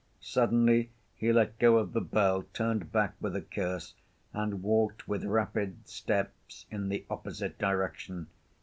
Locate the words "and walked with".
4.33-5.23